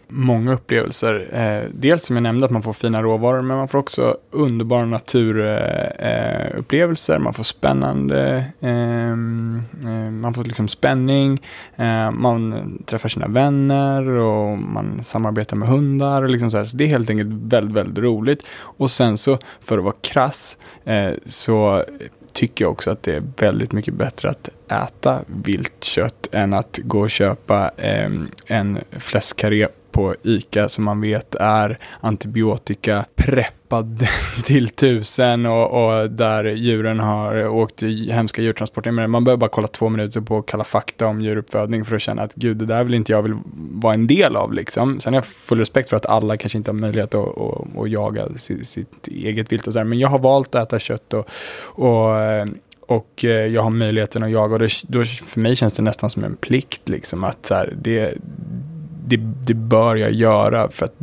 många 0.07 0.53
upplevelser. 0.53 1.27
Eh, 1.31 1.63
dels 1.74 2.03
som 2.03 2.15
jag 2.15 2.24
nämnde 2.24 2.45
att 2.45 2.51
man 2.51 2.63
får 2.63 2.74
fina 2.74 3.01
råvaror, 3.01 3.41
men 3.41 3.57
man 3.57 3.67
får 3.67 3.77
också 3.77 4.17
underbara 4.31 4.85
naturupplevelser. 4.85 7.13
Eh, 7.13 7.17
eh 7.17 7.24
man 7.24 7.33
får 7.33 7.43
spännande, 7.43 8.45
ehm, 8.59 9.62
eh, 9.83 10.12
man 10.12 10.33
får 10.33 10.43
liksom 10.43 10.67
spänning, 10.67 11.41
eh, 11.75 12.12
man 12.12 12.77
träffar 12.85 13.09
sina 13.09 13.27
vänner 13.27 14.07
och 14.07 14.57
man 14.57 15.03
samarbetar 15.03 15.57
med 15.57 15.67
hundar. 15.67 16.24
Och 16.24 16.29
liksom 16.29 16.51
så, 16.51 16.57
här. 16.57 16.65
så 16.65 16.77
det 16.77 16.83
är 16.83 16.88
helt 16.88 17.09
enkelt 17.09 17.29
väldigt, 17.29 17.75
väldigt 17.75 18.03
roligt. 18.03 18.45
Och 18.57 18.91
sen 18.91 19.17
så, 19.17 19.38
för 19.62 19.77
att 19.77 19.83
vara 19.83 19.95
krass, 20.01 20.57
eh, 20.85 21.12
så 21.25 21.83
tycker 22.35 22.65
jag 22.65 22.71
också 22.71 22.91
att 22.91 23.03
det 23.03 23.15
är 23.15 23.24
väldigt 23.38 23.71
mycket 23.71 23.93
bättre 23.93 24.29
att 24.29 24.50
äta 24.67 25.19
viltkött 25.27 26.27
än 26.31 26.53
att 26.53 26.79
gå 26.83 27.00
och 27.00 27.09
köpa 27.09 27.71
eh, 27.77 28.12
en 28.45 28.79
fläskkarré 28.91 29.67
på 29.96 30.16
ICA 30.24 30.70
som 30.70 30.84
man 30.84 31.02
vet 31.02 31.36
är 31.36 31.78
antibiotika 32.02 33.06
preppad 33.16 34.08
till 34.44 34.70
tusen 34.70 35.46
och, 35.46 35.86
och, 35.86 36.12
där 36.12 36.44
djuren 36.44 37.00
har 37.00 37.48
åkt 37.48 37.84
i 37.84 38.12
hemska 38.12 38.42
djurtransporter. 38.42 38.92
Men 38.92 39.12
man 39.12 39.24
behöver 39.24 39.40
bara 39.40 39.50
kolla 39.50 39.68
två 39.68 39.90
minuter 39.90 40.22
på 40.22 40.42
Kalla 40.42 40.64
fakta 40.64 41.08
om 41.08 41.22
djuruppfödning 41.22 41.86
för 41.86 41.96
att 41.96 42.02
känna 42.02 42.22
att 42.22 42.36
gud, 42.36 42.58
det 42.58 42.66
där 42.66 42.84
vill 42.84 42.94
inte 42.94 43.12
jag 43.12 43.22
vill 43.22 43.38
vara 43.72 43.94
en 43.94 44.08
del 44.08 44.36
av. 44.36 44.54
Liksom. 44.54 45.00
Sen 45.00 45.14
har 45.14 45.18
jag 45.18 45.25
full 45.25 45.60
respekt 45.60 45.90
för 45.90 45.98
att 45.98 46.06
alla 46.06 46.38
kanske 46.38 46.58
inte 46.58 46.72
har 46.72 46.75
möjlighet 46.75 47.16
att, 47.16 47.38
att, 47.38 47.78
att 47.78 47.90
jaga 47.90 48.30
sitt, 48.36 48.68
sitt, 48.68 49.08
eget 49.08 49.52
vilt 49.52 49.68
och 49.68 49.74
sådär. 49.74 49.84
Men 49.84 50.00
jag 50.00 50.10
har 50.10 50.20
valt 50.20 50.56
att 50.56 50.68
äta 50.68 50.80
kött 50.80 51.14
och, 51.14 51.30
och 51.62 52.16
och 52.88 53.25
eh, 53.25 53.30
jag 53.30 53.62
har 53.62 53.70
möjligheten 53.70 54.24
att 54.24 54.32
jaga 54.32 54.54
och 54.54 54.60
det, 54.60 54.70
då, 54.88 55.06
för 55.06 55.40
mig 55.40 55.56
känns 55.56 55.75
det 55.75 55.82
nästan 55.82 56.10
som 56.10 56.24
en 56.24 56.36
plikt 56.36 56.90
liksom 56.90 57.24
att 57.24 57.46
så 57.46 57.56
här, 57.56 57.74
det, 57.82 58.18
det, 59.07 59.17
det 59.17 59.53
bör 59.53 59.95
jag 59.95 60.12
göra 60.12 60.69
för 60.69 60.85
att 60.85 60.95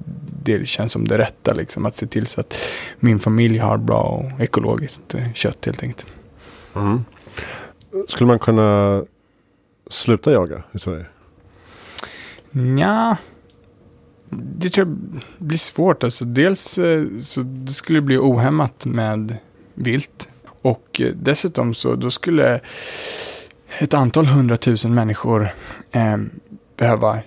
det 0.44 0.68
känns 0.68 0.92
som 0.92 1.08
det 1.08 1.18
rätta. 1.18 1.52
Liksom, 1.52 1.86
att 1.86 1.96
se 1.96 2.06
till 2.06 2.26
så 2.26 2.40
att 2.40 2.58
min 3.00 3.18
familj 3.18 3.58
har 3.58 3.76
bra 3.76 4.02
och 4.02 4.40
ekologiskt 4.40 5.14
eh, 5.14 5.32
kött 5.32 5.66
helt 5.66 5.82
enkelt. 5.82 6.06
Mm. 6.74 7.04
Skulle 8.08 8.28
man 8.28 8.38
kunna 8.38 9.02
sluta 9.90 10.32
jaga 10.32 10.62
i 10.72 10.78
Sverige? 10.78 11.06
Ja, 12.76 13.16
det 14.30 14.70
tror 14.70 14.86
jag 14.86 14.96
blir 15.38 15.58
svårt. 15.58 16.04
Alltså, 16.04 16.24
dels 16.24 16.78
eh, 16.78 17.04
så 17.20 17.40
det 17.42 17.72
skulle 17.72 17.98
det 17.98 18.02
bli 18.02 18.18
ohämmat 18.18 18.86
med 18.86 19.36
vilt. 19.74 20.28
Och 20.62 21.00
eh, 21.00 21.12
dessutom 21.14 21.74
så 21.74 21.94
då 21.94 22.10
skulle 22.10 22.60
ett 23.78 23.94
antal 23.94 24.26
hundratusen 24.26 24.94
människor 24.94 25.48
eh, 25.90 26.16
behöva 26.76 27.18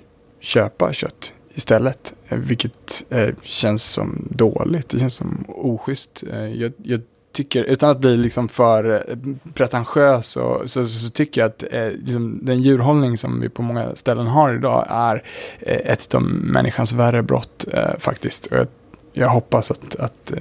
köpa 0.45 0.93
kött 0.93 1.33
istället. 1.53 2.13
Eh, 2.27 2.37
vilket 2.37 3.05
eh, 3.09 3.29
känns 3.43 3.83
som 3.83 4.27
dåligt. 4.29 4.89
Det 4.89 4.99
känns 4.99 5.15
som 5.15 5.45
oschysst. 5.47 6.23
Eh, 6.31 6.45
jag, 6.45 6.73
jag, 6.83 7.01
tycker, 7.31 7.63
utan 7.63 7.89
att 7.89 7.99
bli 7.99 8.17
liksom 8.17 8.47
för 8.47 9.09
eh, 9.09 9.17
pretentiös, 9.53 10.37
och, 10.37 10.69
så, 10.69 10.85
så, 10.85 10.85
så, 10.85 11.09
tycker 11.09 11.41
jag 11.41 11.47
att 11.47 11.63
eh, 11.71 11.87
liksom 11.91 12.39
den 12.41 12.61
djurhållning 12.61 13.17
som 13.17 13.41
vi 13.41 13.49
på 13.49 13.61
många 13.61 13.95
ställen 13.95 14.27
har 14.27 14.53
idag 14.53 14.85
är 14.89 15.23
eh, 15.59 15.91
ett 15.91 16.15
av 16.15 16.21
människans 16.23 16.93
värre 16.93 17.23
brott 17.23 17.65
eh, 17.73 17.97
faktiskt. 17.99 18.47
Jag, 18.51 18.67
jag, 19.13 19.29
hoppas 19.29 19.71
att, 19.71 19.95
att 19.95 20.33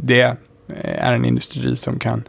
det 0.00 0.36
är 0.76 1.12
en 1.12 1.24
industri 1.24 1.76
som 1.76 1.98
kan 1.98 2.22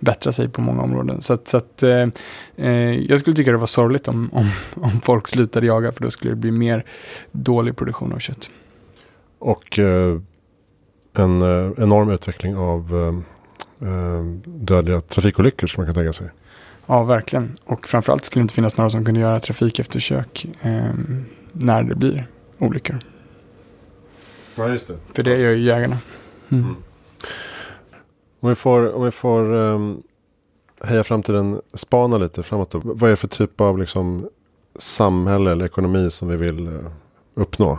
bättra 0.00 0.32
sig 0.32 0.48
på 0.48 0.60
många 0.60 0.82
områden. 0.82 1.22
Så 1.22 1.32
att, 1.32 1.48
så 1.48 1.56
att 1.56 1.82
eh, 1.82 2.08
eh, 2.56 2.70
jag 2.92 3.20
skulle 3.20 3.36
tycka 3.36 3.50
det 3.50 3.56
var 3.56 3.66
sorgligt 3.66 4.08
om, 4.08 4.30
om, 4.32 4.50
om 4.74 5.00
folk 5.00 5.28
slutade 5.28 5.66
jaga 5.66 5.92
för 5.92 6.02
då 6.02 6.10
skulle 6.10 6.32
det 6.32 6.36
bli 6.36 6.50
mer 6.50 6.84
dålig 7.32 7.76
produktion 7.76 8.12
av 8.12 8.18
kött. 8.18 8.50
Och 9.38 9.78
eh, 9.78 10.20
en 11.12 11.42
eh, 11.42 11.72
enorm 11.82 12.10
utveckling 12.10 12.56
av 12.56 12.94
eh, 13.80 13.88
eh, 13.88 14.24
dödliga 14.44 15.00
trafikolyckor 15.00 15.66
som 15.66 15.80
man 15.80 15.86
kan 15.86 15.94
tänka 15.94 16.12
sig. 16.12 16.30
Ja, 16.86 17.04
verkligen. 17.04 17.56
Och 17.64 17.88
framförallt 17.88 18.24
skulle 18.24 18.40
det 18.40 18.44
inte 18.44 18.54
finnas 18.54 18.76
några 18.76 18.90
som 18.90 19.04
kunde 19.04 19.20
göra 19.20 19.40
trafikeftersök 19.40 20.46
eh, 20.62 20.90
när 21.52 21.82
det 21.82 21.94
blir 21.94 22.26
olyckor. 22.58 22.98
Ja, 24.54 24.68
just 24.68 24.88
det. 24.88 24.96
För 25.14 25.22
det 25.22 25.36
gör 25.36 25.52
ju 25.52 25.64
jägarna. 25.64 25.98
Mm. 26.48 26.64
Mm. 26.64 26.76
Om 28.40 28.48
vi 28.48 28.54
får, 28.54 28.94
om 28.94 29.04
vi 29.04 29.10
får 29.10 29.52
um, 29.52 30.02
heja 30.84 31.04
framtiden, 31.04 31.60
spana 31.74 32.18
lite 32.18 32.42
framåt 32.42 32.70
då. 32.70 32.80
Vad 32.84 33.02
är 33.02 33.10
det 33.10 33.16
för 33.16 33.28
typ 33.28 33.60
av 33.60 33.78
liksom, 33.78 34.28
samhälle 34.76 35.52
eller 35.52 35.64
ekonomi 35.64 36.10
som 36.10 36.28
vi 36.28 36.36
vill 36.36 36.68
uh, 36.68 36.86
uppnå? 37.34 37.78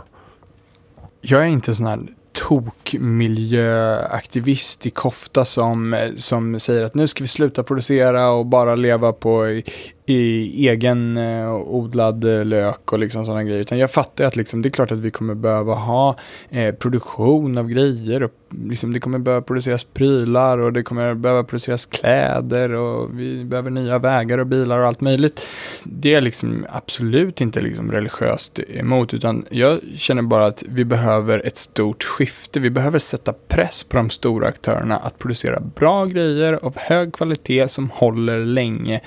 Jag 1.20 1.42
är 1.42 1.46
inte 1.46 1.74
sån 1.74 1.86
här 1.86 2.00
tokmiljöaktivist 2.32 4.86
i 4.86 4.90
kofta 4.90 5.44
som, 5.44 5.94
eh, 5.94 6.14
som 6.14 6.60
säger 6.60 6.82
att 6.82 6.94
nu 6.94 7.06
ska 7.06 7.24
vi 7.24 7.28
sluta 7.28 7.62
producera 7.62 8.30
och 8.30 8.46
bara 8.46 8.74
leva 8.74 9.12
på 9.12 9.62
i, 10.08 10.68
egen 10.68 11.16
eh, 11.16 11.54
odlad 11.54 12.24
eh, 12.24 12.44
lök 12.44 12.92
och 12.92 12.98
liksom 12.98 13.24
sådana 13.24 13.44
grejer. 13.44 13.60
Utan 13.60 13.78
jag 13.78 13.90
fattar 13.90 14.24
att 14.24 14.36
liksom, 14.36 14.62
det 14.62 14.68
är 14.68 14.70
klart 14.70 14.92
att 14.92 14.98
vi 14.98 15.10
kommer 15.10 15.34
behöva 15.34 15.74
ha 15.74 16.16
eh, 16.50 16.74
produktion 16.74 17.58
av 17.58 17.68
grejer 17.68 18.22
och 18.22 18.32
liksom, 18.64 18.92
det 18.92 19.00
kommer 19.00 19.18
behöva 19.18 19.42
produceras 19.42 19.84
prylar 19.84 20.58
och 20.58 20.72
det 20.72 20.82
kommer 20.82 21.14
behöva 21.14 21.44
produceras 21.44 21.86
kläder 21.86 22.72
och 22.72 23.20
vi 23.20 23.44
behöver 23.44 23.70
nya 23.70 23.98
vägar 23.98 24.38
och 24.38 24.46
bilar 24.46 24.78
och 24.78 24.86
allt 24.86 25.00
möjligt. 25.00 25.46
Det 25.84 26.14
är 26.14 26.20
liksom 26.20 26.66
absolut 26.70 27.40
inte 27.40 27.60
liksom 27.60 27.92
religiöst 27.92 28.60
emot 28.68 29.14
utan 29.14 29.46
jag 29.50 29.80
känner 29.96 30.22
bara 30.22 30.46
att 30.46 30.64
vi 30.68 30.84
behöver 30.84 31.46
ett 31.46 31.56
stort 31.56 32.04
skifte. 32.04 32.60
Vi 32.60 32.70
behöver 32.70 32.98
sätta 32.98 33.32
press 33.32 33.84
på 33.84 33.96
de 33.96 34.10
stora 34.10 34.48
aktörerna 34.48 34.96
att 34.96 35.18
producera 35.18 35.60
bra 35.60 36.04
grejer 36.04 36.58
av 36.62 36.76
hög 36.76 37.12
kvalitet 37.12 37.68
som 37.68 37.90
håller 37.90 38.38
länge 38.38 39.00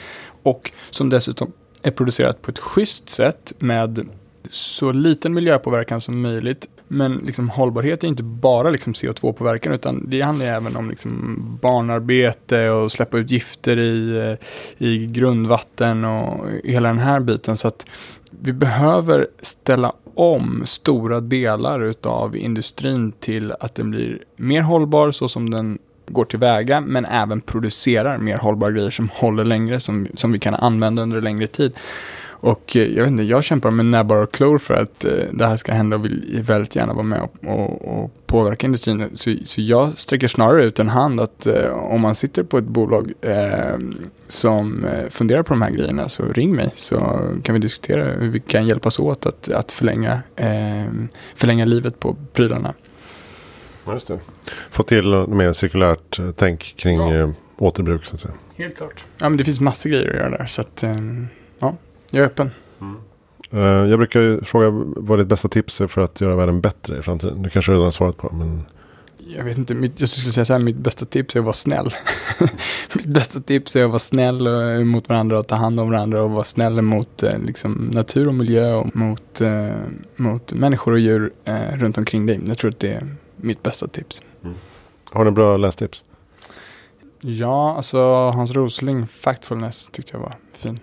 och 0.43 0.71
som 0.89 1.09
dessutom 1.09 1.51
är 1.81 1.91
producerat 1.91 2.41
på 2.41 2.51
ett 2.51 2.59
schysst 2.59 3.09
sätt 3.09 3.53
med 3.59 4.09
så 4.49 4.91
liten 4.91 5.33
miljöpåverkan 5.33 6.01
som 6.01 6.21
möjligt. 6.21 6.69
Men 6.87 7.17
liksom 7.17 7.49
hållbarhet 7.49 8.03
är 8.03 8.07
inte 8.07 8.23
bara 8.23 8.69
liksom 8.69 8.93
CO2-påverkan 8.93 9.73
utan 9.73 10.09
det 10.09 10.21
handlar 10.21 10.45
även 10.45 10.75
om 10.75 10.89
liksom 10.89 11.37
barnarbete 11.61 12.69
och 12.69 12.91
släppa 12.91 13.17
ut 13.17 13.31
gifter 13.31 13.79
i, 13.79 14.17
eh, 14.17 14.87
i 14.87 15.05
grundvatten 15.07 16.05
och 16.05 16.45
hela 16.63 16.89
den 16.89 16.99
här 16.99 17.19
biten. 17.19 17.57
Så 17.57 17.67
att 17.67 17.85
vi 18.29 18.53
behöver 18.53 19.27
ställa 19.41 19.93
om 20.13 20.63
stora 20.65 21.19
delar 21.19 21.83
utav 21.83 22.35
industrin 22.35 23.11
till 23.11 23.51
att 23.59 23.75
den 23.75 23.91
blir 23.91 24.23
mer 24.35 24.61
hållbar 24.61 25.11
så 25.11 25.27
som 25.27 25.49
den 25.49 25.79
går 26.11 26.25
tillväga 26.25 26.81
men 26.81 27.05
även 27.05 27.41
producerar 27.41 28.17
mer 28.17 28.37
hållbara 28.37 28.71
grejer 28.71 28.89
som 28.89 29.09
håller 29.13 29.43
längre, 29.43 29.79
som, 29.79 30.07
som 30.13 30.31
vi 30.31 30.39
kan 30.39 30.55
använda 30.55 31.01
under 31.01 31.21
längre 31.21 31.47
tid. 31.47 31.73
Och 32.41 32.75
eh, 32.75 32.87
jag 32.87 33.03
vet 33.03 33.11
inte, 33.11 33.23
jag 33.23 33.43
kämpar 33.43 33.71
med 33.71 33.85
näbbar 33.85 34.17
och 34.17 34.31
klor 34.31 34.57
för 34.57 34.73
att 34.73 35.05
eh, 35.05 35.11
det 35.31 35.47
här 35.47 35.55
ska 35.55 35.73
hända 35.73 35.95
och 35.95 36.05
vill 36.05 36.41
väldigt 36.43 36.75
gärna 36.75 36.93
vara 36.93 37.03
med 37.03 37.21
och, 37.21 37.35
och, 37.47 38.03
och 38.03 38.11
påverka 38.25 38.67
industrin. 38.67 39.09
Så, 39.13 39.35
så, 39.45 39.61
jag 39.61 39.97
sträcker 39.97 40.27
snarare 40.27 40.63
ut 40.63 40.79
en 40.79 40.89
hand 40.89 41.19
att 41.19 41.47
eh, 41.47 41.71
om 41.71 42.01
man 42.01 42.15
sitter 42.15 42.43
på 42.43 42.57
ett 42.57 42.65
bolag 42.65 43.11
eh, 43.21 43.77
som 44.27 44.85
eh, 44.85 45.09
funderar 45.09 45.43
på 45.43 45.53
de 45.53 45.61
här 45.61 45.71
grejerna 45.71 46.09
så 46.09 46.25
ring 46.25 46.55
mig 46.55 46.71
så 46.75 46.97
kan 47.43 47.53
vi 47.53 47.59
diskutera 47.59 48.03
hur 48.03 48.29
vi 48.29 48.39
kan 48.39 48.67
hjälpas 48.67 48.99
åt 48.99 49.25
att, 49.25 49.51
att 49.51 49.71
förlänga, 49.71 50.21
eh, 50.35 50.91
förlänga 51.35 51.65
livet 51.65 51.99
på 51.99 52.15
prylarna. 52.33 52.73
Just 53.93 54.07
det. 54.07 54.19
Få 54.71 54.83
till 54.83 55.25
mer 55.27 55.51
cirkulärt 55.53 56.19
eh, 56.19 56.31
tänk 56.35 56.73
kring 56.77 56.97
Ja. 56.99 57.13
eh, 57.15 57.29
återbruk 57.57 58.05
så 58.05 58.13
att 58.15 58.19
säga. 58.19 58.33
Helt 58.55 58.77
klart. 58.77 59.05
Ja, 59.17 59.29
men 59.29 59.37
det 59.37 59.43
finns 59.43 59.59
massor 59.59 59.89
grejer 59.89 60.09
att 60.09 60.15
göra 60.15 60.29
där. 60.37 60.45
Så 60.45 60.61
att, 60.61 60.83
eh, 60.83 60.95
ja, 61.59 61.75
jag 62.11 62.21
är 62.21 62.25
öppen. 62.25 62.51
Eh, 63.51 63.59
jag 63.59 63.99
brukar 63.99 64.43
fråga 64.43 64.69
vad 64.97 65.19
ditt 65.19 65.27
bästa 65.27 65.47
tips 65.47 65.81
är 65.81 65.87
för 65.87 66.01
att 66.01 66.21
göra 66.21 66.35
världen 66.35 66.61
bättre 66.61 66.99
i 66.99 67.01
framtiden. 67.01 67.41
Du 67.41 67.49
kanske 67.49 67.71
redan 67.71 67.83
har 67.83 67.91
svarat 67.91 68.17
på 68.17 68.29
men 68.35 68.65
Jag 69.37 69.43
vet 69.43 69.57
inte, 69.57 69.73
mitt, 69.73 69.99
jag 69.99 70.09
skulle 70.09 70.31
säga 70.33 70.45
så 70.45 70.53
här, 70.53 70.59
mitt 70.59 70.75
bästa 70.75 71.05
tips 71.05 71.35
är 71.35 71.39
att 71.39 71.45
vara 71.45 71.53
snäll. 71.53 71.93
mitt 72.95 73.05
bästa 73.05 73.39
tips 73.39 73.75
är 73.75 73.83
att 73.83 73.89
vara 73.89 73.99
snäll 73.99 74.47
mot 74.85 75.09
varandra 75.09 75.39
och 75.39 75.47
ta 75.47 75.55
hand 75.55 75.79
om 75.79 75.89
varandra 75.91 76.23
och 76.23 76.31
vara 76.31 76.43
snäll 76.43 76.81
mot 76.81 77.23
liksom, 77.45 77.89
natur 77.93 78.27
och 78.27 78.33
miljö 78.33 78.73
och 78.73 78.95
mot, 78.95 79.41
eh, 79.41 79.69
mot 80.15 80.53
människor 80.53 80.91
och 80.91 80.99
djur 80.99 81.31
eh, 81.45 81.77
runt 81.77 81.97
omkring 81.97 82.25
dig. 82.25 82.39
Jag 82.45 82.57
tror 82.57 82.71
att 82.71 82.79
det 82.79 82.93
är 82.93 83.15
mitt 83.41 83.63
bästa 83.63 83.87
tips. 83.87 84.23
har 85.11 85.25
ni 85.25 85.31
bra 85.31 85.57
lästips? 85.57 86.05
Ja, 87.21 87.75
alltså 87.75 87.99
Hans 88.29 88.51
Rosling, 88.51 89.07
Factfulness, 89.07 89.89
tyckte 89.91 90.13
jag 90.13 90.19
var 90.19 90.35
fin. 90.53 90.79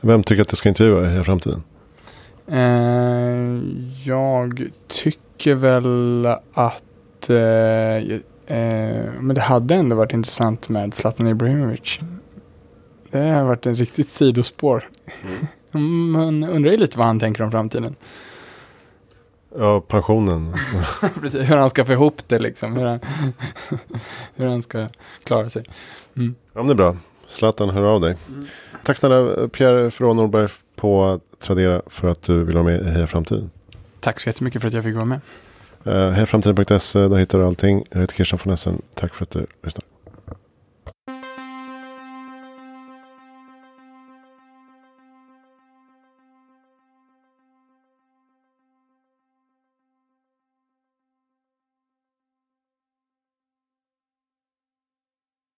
Vem 0.00 0.22
tycker 0.22 0.42
att 0.42 0.48
du 0.48 0.56
ska 0.56 0.68
intervjua 0.68 1.20
i 1.20 1.24
framtiden? 1.24 1.62
Eh, 2.46 3.60
jag 4.04 4.70
tycker 4.86 5.54
väl 5.54 6.26
att 6.52 7.30
eh, 7.30 7.36
eh, 8.56 9.12
men 9.20 9.34
det 9.34 9.40
hade 9.40 9.74
ändå 9.74 9.96
varit 9.96 10.12
intressant 10.12 10.68
med 10.68 10.94
Zlatan 10.94 11.28
Ibrahimovic. 11.28 11.98
Det 13.10 13.18
har 13.18 13.44
varit 13.44 13.66
en 13.66 13.76
riktigt 13.76 14.10
sidospår. 14.10 14.88
Man 16.12 16.44
undrar 16.44 16.70
ju 16.70 16.76
lite 16.76 16.98
vad 16.98 17.06
han 17.06 17.20
tänker 17.20 17.42
om 17.42 17.50
framtiden. 17.50 17.94
Ja, 19.58 19.80
pensionen. 19.80 20.54
Precis, 21.20 21.50
hur 21.50 21.56
han 21.56 21.70
ska 21.70 21.84
få 21.84 21.92
ihop 21.92 22.22
det 22.26 22.38
liksom. 22.38 22.76
Hur 22.76 22.84
han, 22.84 23.00
hur 24.34 24.46
han 24.46 24.62
ska 24.62 24.88
klara 25.24 25.50
sig. 25.50 25.64
ja, 26.14 26.22
men 26.52 26.66
det 26.66 26.72
är 26.72 26.74
bra. 26.74 26.96
Zlatan, 27.26 27.70
hör 27.70 27.82
av 27.82 28.00
dig. 28.00 28.16
Tack 28.84 28.96
snälla 28.96 29.48
Pierre 29.48 29.90
från 29.90 30.16
Norberg 30.16 30.48
på 30.76 31.20
Tradera 31.38 31.82
för 31.86 32.08
att 32.08 32.22
du 32.22 32.44
vill 32.44 32.54
vara 32.54 32.64
med 32.64 32.80
i 32.80 32.84
Heja 32.84 33.06
Framtiden. 33.06 33.50
Tack 34.00 34.20
så 34.20 34.28
jättemycket 34.28 34.60
för 34.60 34.68
att 34.68 34.74
jag 34.74 34.84
fick 34.84 34.94
vara 34.94 35.04
med. 35.04 35.20
Uh, 35.86 36.10
Hejaframtiden.se, 36.10 37.08
där 37.08 37.16
hittar 37.16 37.38
du 37.38 37.44
allting. 37.44 37.84
Jag 37.90 38.00
heter 38.00 38.14
Christian 38.14 38.40
von 38.44 38.52
Essen. 38.52 38.82
Tack 38.94 39.14
för 39.14 39.22
att 39.22 39.30
du 39.30 39.46
lyssnar. 39.62 39.84